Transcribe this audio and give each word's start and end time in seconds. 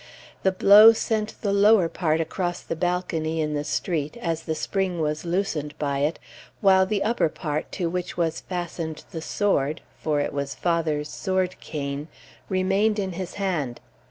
The 0.41 0.51
blow 0.51 0.93
sent 0.93 1.39
the 1.43 1.53
lower 1.53 1.87
part 1.87 2.19
across 2.19 2.61
the 2.61 2.75
balcony 2.75 3.39
in 3.39 3.53
the 3.53 3.63
street, 3.63 4.17
as 4.17 4.41
the 4.41 4.55
spring 4.55 4.99
was 4.99 5.25
loosened 5.25 5.77
by 5.77 5.99
it, 5.99 6.17
while 6.59 6.87
the 6.87 7.03
upper 7.03 7.29
part, 7.29 7.71
to 7.73 7.87
which 7.87 8.17
was 8.17 8.41
fastened 8.41 9.03
the 9.11 9.21
sword 9.21 9.81
for 10.01 10.19
it 10.19 10.33
was 10.33 10.55
father's 10.55 11.07
sword 11.09 11.59
cane 11.59 12.07
remained 12.49 12.97
in 12.97 13.11
his 13.11 13.35
hand. 13.35 13.79